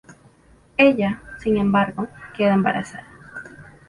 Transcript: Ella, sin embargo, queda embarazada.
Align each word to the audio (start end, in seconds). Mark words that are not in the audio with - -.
Ella, 0.77 1.21
sin 1.43 1.57
embargo, 1.57 2.07
queda 2.35 2.55
embarazada. 2.55 3.05